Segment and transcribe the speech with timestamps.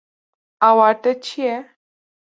[0.67, 1.55] Awarte çi ye?